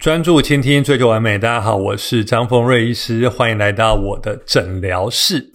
[0.00, 1.38] 专注倾听，追求完美。
[1.38, 5.50] 大家好，我是张峰瑞医师，欢迎来到我的诊疗室。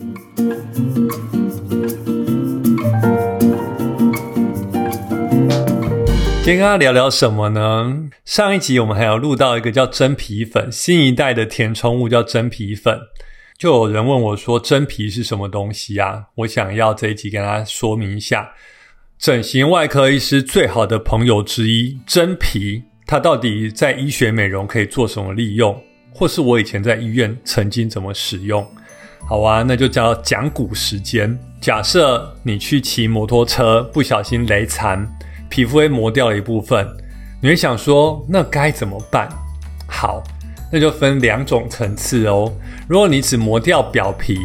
[6.43, 8.07] 今天跟大家聊聊什么呢？
[8.23, 12.99] 上一集我们还有录到一个叫真皮粉，新一代的填充物叫真皮粉。
[13.57, 18.51] 就有人问我说：“真皮是什么东西啊？”我想要这一集跟大家说明一下，
[19.17, 22.83] 整形外科医师最好的朋友之一——真皮。
[23.07, 25.79] 它到底在医学美容可以做什么利用，
[26.11, 28.65] 或是我以前在医院曾经怎么使用？
[29.27, 31.37] 好啊，那就叫讲古时间。
[31.61, 35.07] 假设你去骑摩托车，不小心雷残，
[35.49, 36.87] 皮肤会磨掉了一部分，
[37.41, 39.29] 你会想说，那该怎么办？
[39.87, 40.23] 好，
[40.71, 42.51] 那就分两种层次哦。
[42.87, 44.37] 如果你只磨掉表皮，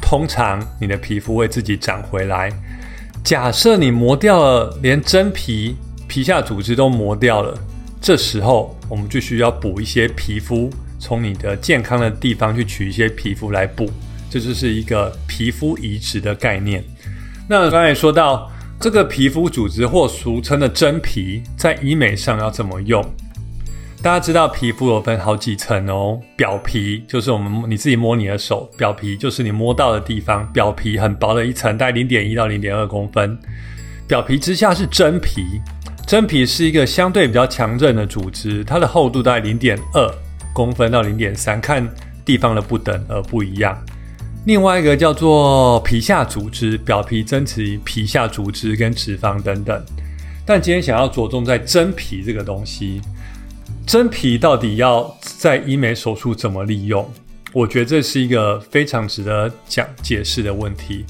[0.00, 2.50] 通常你的皮肤会自己长回来。
[3.22, 7.58] 假设你磨掉了，连真皮、皮下组织都磨掉了。
[8.04, 10.68] 这时候，我们就需要补一些皮肤，
[10.98, 13.90] 从你的健康的地方去取一些皮肤来补，
[14.28, 16.84] 这就是一个皮肤移植的概念。
[17.48, 23.02] 那刚才说到这个皮肤组织或俗称的真皮，在医美上要怎么用？
[24.02, 33.38] 大家知道皮肤有分好几层哦，表皮就是我们你自己摸你的手，表皮就是你摸到的地方，表皮很薄的一层，大概零点一到零点二公分，
[34.06, 35.40] 表皮之下是真皮。
[36.06, 40.14] 真皮是一个相对比较强韧的组织，它的厚度大概零点二
[40.52, 41.88] 公分到零点三，看
[42.26, 43.76] 地方的不等而不一样。
[44.44, 49.82] 另外一个叫做皮下组织，表皮增殖皮下组织跟脂肪等等。
[50.44, 53.00] 但今天想要着重在真皮这个东西，
[53.86, 57.10] 真皮到底要在医美手术怎么利用？
[57.54, 61.06] 我觉得这是一个非常值得讲解释的问题。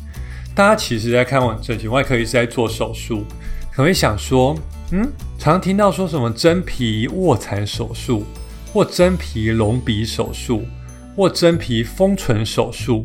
[0.55, 3.25] 大家其实在看完整形外科医师在做手术，
[3.72, 4.56] 可能会想说。
[4.97, 8.23] 嗯，常听到说什么真皮卧蚕手术，
[8.73, 10.62] 或真皮隆鼻手术，
[11.17, 13.05] 或真皮丰唇手术。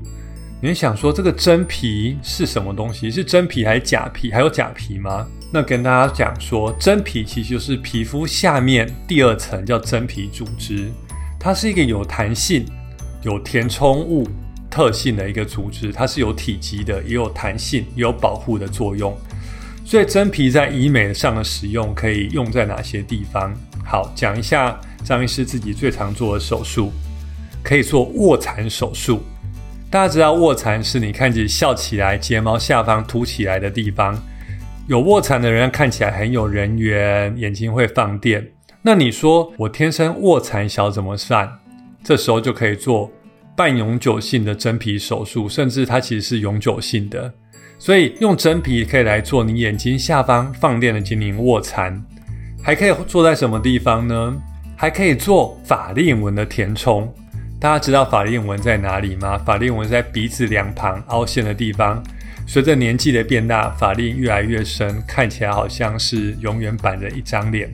[0.62, 3.10] 你想说这个真皮是什么东西？
[3.10, 4.32] 是真皮还是假皮？
[4.32, 5.26] 还有假皮吗？
[5.52, 10.92] 那跟大家讲说，真皮其实就是皮肤下面第二层叫真皮组织，
[11.40, 12.68] 它是一个有弹性、
[13.24, 14.28] 有填充物
[14.70, 19.18] 特性的一个组织，它是有体积的，也有弹性，也有保护的作用。
[19.90, 23.52] 所以真皮在医美上的使用可以用在哪些地方？
[23.84, 26.92] 好，讲一下张医师自己最常做的手术，
[27.64, 29.20] 可以做卧蚕手术。
[29.90, 34.16] 大家知道卧蚕是你看起笑起来睫毛下方凸起来的地方，
[34.86, 38.48] 有卧蚕的人看起来很有人缘，眼睛会放电。
[38.84, 41.52] 那你说我天生卧蚕小怎么算？
[42.04, 43.12] 这时候就可以做
[43.56, 47.34] 半永久性的真皮手术，甚至它其实是永久性的。
[47.80, 52.00] 所以用真皮可以来做你眼睛下方放电的精灵卧蚕，
[52.62, 54.36] 还可以做在什么地方呢？
[54.76, 57.12] 还可以做法令纹的填充。
[57.60, 59.38] 大家知道法令纹在哪里吗？
[59.40, 62.04] 法令纹在鼻子两旁凹陷的地方。
[62.46, 67.70] 随着年纪的变大，法令越来越深，看起来好像是永远板着一张脸。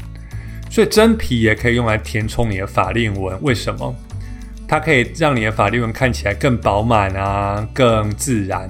[0.69, 3.37] 所以真皮也可以用来填充你的法令纹。
[3.41, 3.95] 为什么？
[4.67, 8.69] 它可以让你的法令纹看起来更饱满啊，更自然。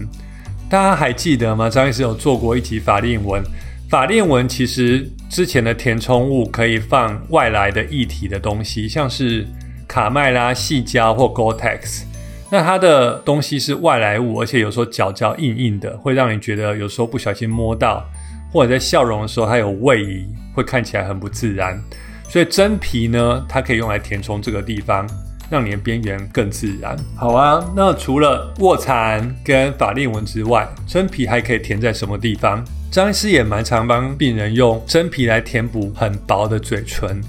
[0.69, 1.69] 大家还记得吗？
[1.69, 3.41] 张医师有做过一集法令纹。
[3.87, 9.45] 法令纹其实之前的填充物可以放外来的液体的东西，像是
[9.87, 12.03] 卡麦拉、细胶或 Gore-Tex。
[12.49, 18.03] 那它的东西是外来物，而且有时候角角硬硬的，会让你觉得有时候不小心摸到，
[18.51, 21.79] 或者在笑容的时候它有位移，会看起来很不自然。
[22.27, 25.07] 所以真皮呢，它可以用来填充这个地方。
[25.49, 26.95] 让你的边缘更自然。
[27.15, 32.63] 好啊，那除了卧蚕跟法令纹之外，真皮还可以填在什么地方？
[32.91, 37.21] 张医师也蛮常帮病人用真皮来填补很薄的嘴唇。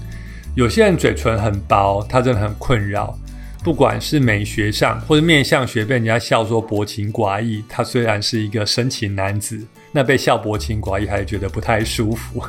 [0.55, 3.17] 有些人嘴唇很薄，他真的很困扰。
[3.63, 7.63] 不管是美学上或者面相学，被人家笑说薄情寡义。
[7.67, 9.59] 他虽然是一个深情男子，
[9.91, 12.41] 那被笑薄情寡义，还觉得不太舒服。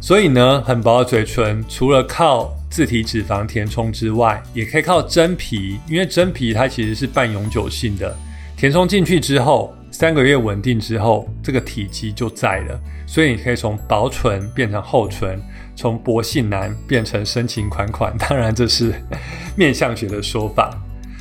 [0.00, 8.16] 所以呢，很薄的嘴唇，除了靠自体脂肪填充之外，也可以靠真皮，因为真皮它其实是半永久性的，
[8.56, 15.40] 填充进去之后，三个月稳定之后，这个体积就在了，所以你可以从薄唇变成厚唇，
[15.74, 18.14] 从薄性男变成深情款款。
[18.18, 18.92] 当然，这是
[19.56, 20.70] 面相学的说法，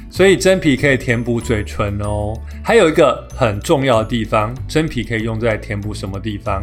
[0.10, 2.34] 所以真皮可以填补嘴唇哦。
[2.62, 6.62] 还有一个很重要的地方，真皮可以用在填补什么地方？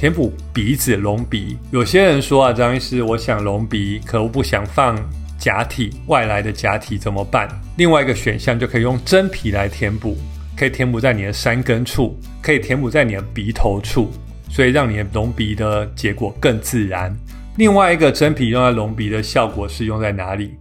[0.00, 4.98] 填补鼻子隆鼻，有些人说啊，张医师，我想隆鼻，可我不想放
[5.38, 7.46] 假体，外来的假体怎么办？
[7.76, 10.16] 另外一个选项就可以用真皮来填补，
[10.56, 14.10] 可以填补在你的山根处，可以填补在你的鼻头处，
[14.48, 17.14] 所以让你的隆鼻的结果更自然。
[17.58, 20.54] 另外一个真皮用在隆鼻的效果是用在哪里？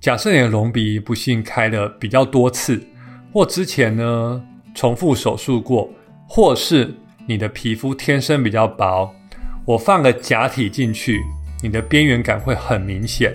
[0.00, 2.82] 假设你的隆鼻不幸开的比较多次，
[3.30, 4.42] 或之前呢
[4.74, 5.86] 重复手术过，
[6.26, 6.94] 或是
[7.26, 9.12] 你的皮肤天生比较薄，
[9.64, 11.20] 我放个假体进去，
[11.60, 13.34] 你的边缘感会很明显。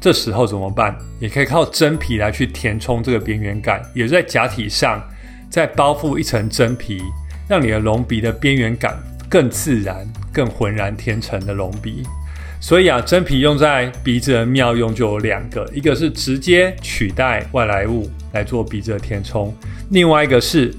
[0.00, 0.96] 这时候怎么办？
[1.20, 5.02] 也可以靠真皮来去填充这个边缘感，也在假体上
[5.50, 7.02] 再包覆一层真皮，
[7.48, 8.96] 让你的隆鼻的边缘感
[9.28, 12.02] 更自然、更浑然天成的隆鼻。
[12.60, 19.52] 所以啊，真皮用在鼻子的妙用就有两个，一个是直接取代外来物来做鼻子的填充，
[19.90, 20.72] 另外一个是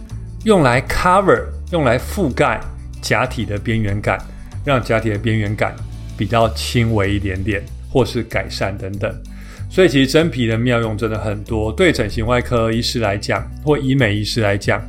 [0.45, 1.43] 用来 cover，
[1.73, 2.61] 用来覆盖
[3.01, 4.19] 假体的边缘感，
[4.63, 5.75] 让假体的边缘感
[6.15, 9.11] 比较轻微一点点，或是改善等等。
[9.71, 14.79] 所以其实真皮的妙用真的很多，对整形外科医师来讲，或医美医师来讲，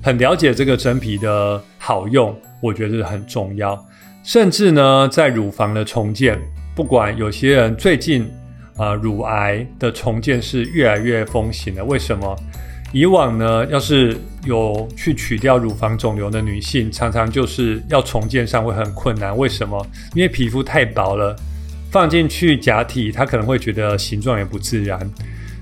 [0.00, 2.32] 很了解这个真皮的好用，
[2.62, 3.76] 我觉得很重要。
[4.22, 6.38] 甚至呢，在乳房的重建，
[6.76, 8.30] 不管有些人最近
[8.76, 11.84] 啊，乳癌的重建是越来越风行了。
[11.84, 12.38] 为什么？
[12.92, 19.36] 以往呢，要是有去取掉乳房肿瘤的女性，常常就是要重建上会很困难。
[19.36, 19.86] 为什么？
[20.14, 21.36] 因为皮肤太薄了，
[21.90, 24.98] 放进去假体，她可能会觉得形状也不自然。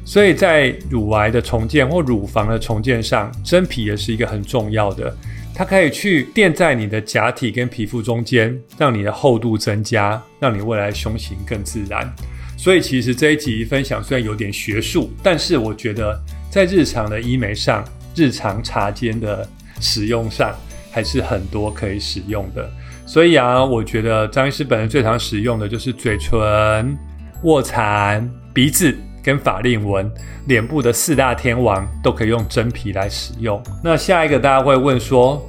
[0.05, 5.13] 所以在乳癌的重建或乳房的重建上，真皮也是一个很重要的。
[5.53, 12.09] 它可以去垫在你的假体跟皮肤中间，让你的厚度增加，让你未来胸型更自然。
[12.57, 16.19] 所以其实这一集分享虽然有点学术，但是我觉得
[16.57, 19.47] 在日常的医美上、日常茶间的
[19.79, 20.57] 使用上，
[20.91, 22.67] 还是很多可以使用的。
[23.05, 26.97] 所以啊，我觉得张医师本人最常使用的就是嘴唇、
[27.43, 28.97] 卧蚕、鼻子。
[29.23, 30.09] 跟法令纹、
[30.47, 33.61] 脸部的四大天王都可以用真皮来使用。
[33.83, 35.45] 那下一个大家会问说，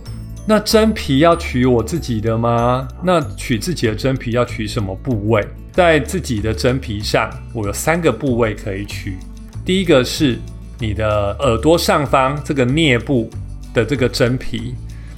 [0.48, 2.88] 那真皮要取我自己的吗？
[3.04, 5.48] 那取自己的真皮要取什么部位？
[5.74, 9.16] 在自己的真皮上，我有三个部位可以取。
[9.64, 10.40] 第一个是
[10.80, 13.30] 你的耳朵上方这个颞部
[13.74, 14.76] 的这个真皮。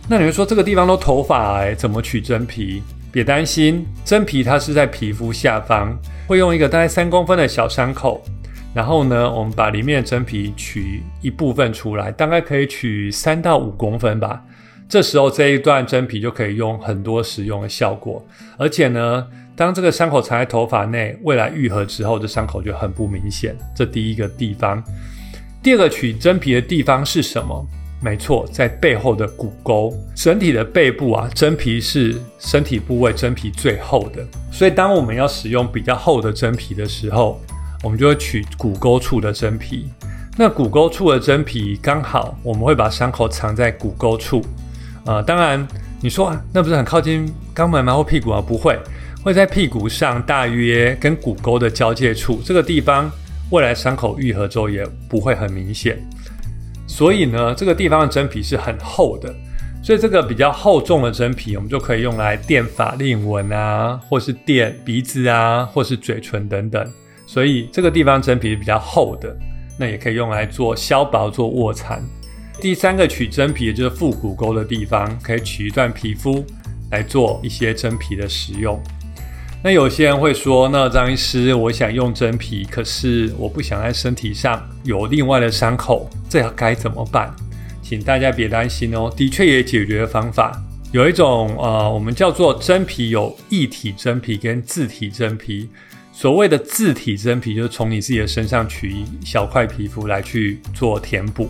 [0.08, 2.82] 那你会说这个地方都头发哎，怎么取真皮？
[3.12, 5.96] 别担心，真皮它是在皮肤下方，
[6.28, 8.24] 会用一个大概三公分的小伤口。
[8.74, 14.44] 然后呢，我们把里面的真皮取一部分出来，大概可以取三到五公分吧。
[14.88, 18.24] 这时候这一段真皮就可以用很多使用的效果。
[18.58, 23.56] 而且呢，当这个伤口藏在头发内，未来愈合之后，这伤口就很不明显。
[23.76, 24.84] 这第一个地方。
[25.62, 27.66] 第二个取真皮的地方是什么？
[28.02, 29.94] 没错，在背后的骨沟。
[30.16, 34.26] 整体的背部啊，真皮是身体部位真皮最厚的。
[34.52, 37.42] 所以当我们要使用比较厚的真皮的时候，
[37.84, 39.90] 我们就会取骨沟处的真皮，
[40.38, 44.42] 那骨沟处的真皮刚好我们会把伤口藏在骨沟处，
[45.06, 45.68] 呃，当然
[46.02, 48.42] 你说啊那不是很靠近肛门吗或屁股啊？
[48.42, 48.80] 不会，
[49.24, 53.12] 会在屁股上大约跟骨沟的交界处，这个地方
[53.52, 55.98] 未来伤口愈合之后也不会很明显，
[56.88, 59.34] 所以呢，这个地方的真皮是很厚的，
[59.82, 66.88] 所以这个比较厚重的真皮，我们就可以用来垫法令纹啊，或是垫鼻子啊，或是嘴唇等等。
[67.26, 69.36] 所以这个地方真皮比较厚的，
[69.78, 72.04] 那也可以用来做削薄、做卧蚕。
[72.62, 76.46] 第三个取真皮的就是腹股沟的地方，可以取一段皮肤
[76.92, 78.82] 来做一些真皮的使用。
[79.62, 87.30] 那有些人会说，那张医师，我想用真皮，可是我不想在身体上有另外的伤口，这要该怎么办？
[87.82, 90.58] 请大家别担心哦，的确也解决方法。
[90.94, 95.70] 有一种呃，我们叫做真皮，有异体真皮跟自体真皮。
[96.14, 101.50] 所谓的自体真皮，就是从你自己的身上取一小块皮肤来去做填补。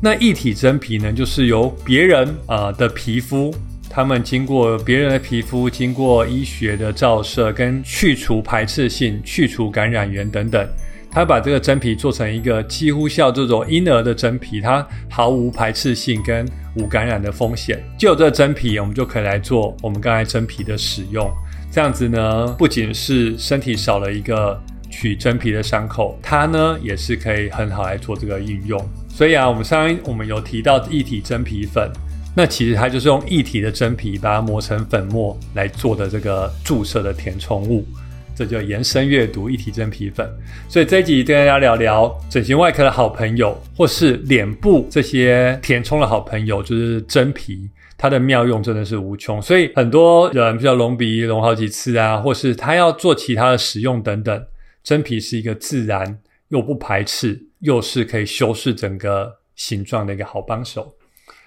[0.00, 3.52] 那异体真皮呢，就是由别人啊的皮肤，
[3.94, 10.66] 他们经过别人的皮肤，经过医学的照射跟去除排斥性、去除感染源等等，
[11.10, 17.84] 他把这个真皮做成一个几乎像这种婴儿的真皮，它毫无排斥性跟无感染的风险。
[17.98, 21.30] 就有这真皮，我们就可以来做我们刚才真皮的使用。
[21.70, 24.58] 这样子呢，不仅是身体少了一个
[24.90, 28.82] 取真皮的伤口，它呢也是可以很好来做这个应用。
[29.10, 31.92] 所以啊，我们上一我们有提到一体真皮粉，
[32.34, 37.86] 那其实它就是用一体的真皮把它磨成粉末来做的这个注射的填充物，
[38.34, 40.28] 这就延伸阅读一体真皮粉。
[40.68, 47.68] 所以这一集跟大家聊聊整形外科的好朋友，或是脸部这些填充的好朋友，就是真皮。
[47.98, 54.44] 它的妙用真的是无穷，所以很多人比较隆鼻隆好几次啊，或是他要做其他的使用等等，
[54.82, 60.92] 真皮是一个自然又不排斥，又是可以修饰整个形状的一个好帮手。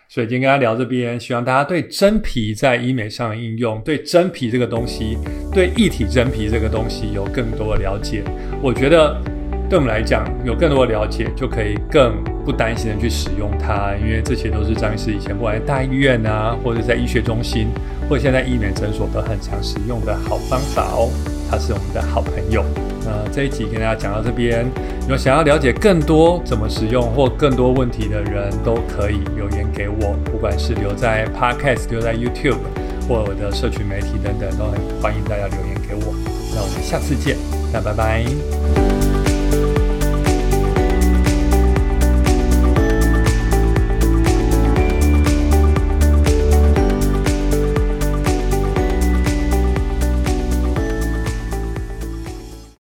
[0.07, 5.17] 所以今天跟大家聊这边，希望大家对真皮在医美上的应用，对真皮这个东西，
[5.51, 8.23] 对一体真皮这个东西有更多的了解。
[8.61, 9.19] 我觉得
[9.67, 17.67] 对我们来讲，有更多的了解，就可以更不担心的去使用它，因为这些都是张医师以前不管在大医院啊，或者在医学中心，
[18.07, 21.09] 或者现在医美诊所都很常使用的好方法哦。
[21.49, 22.63] 他是我们的好朋友。
[23.05, 24.65] 那这一集跟大家讲到这边，
[25.07, 32.57] 有想要了解更多怎么使用或更多问题的人，都可以留言给我，不管是留在 Podcast、留在 YouTube
[33.07, 36.13] 或我的社群媒体等等，都很欢迎大家留言给我。
[36.55, 37.37] 那我们下次见，
[37.71, 39.04] 那拜拜。